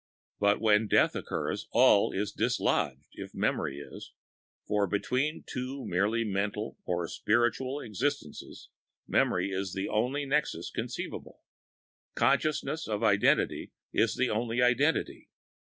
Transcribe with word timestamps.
But 0.39 0.59
when 0.59 0.87
death 0.87 1.15
occurs 1.15 1.67
all 1.69 2.11
is 2.11 2.31
dislodged 2.31 3.09
if 3.11 3.35
memory 3.35 3.77
is; 3.79 4.13
for 4.65 4.87
between 4.87 5.43
two 5.45 5.85
merely 5.85 6.23
mental 6.23 6.75
or 6.85 7.07
spiritual 7.07 7.79
existences 7.79 8.69
memory 9.07 9.51
is 9.51 9.73
the 9.73 9.87
only 9.87 10.25
nexus 10.25 10.71
conceivable; 10.71 11.43
consciousness 12.15 12.87
of 12.87 13.03
identity 13.03 13.73
is 13.93 14.15
the 14.15 14.31
only 14.31 14.59
identity. 14.59 15.29